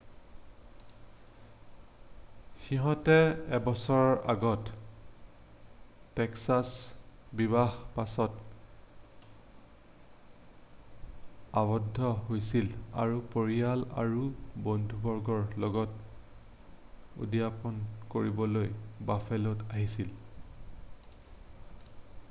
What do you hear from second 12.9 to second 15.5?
আৰু পৰিয়াল আৰু বন্ধুবৰ্গৰ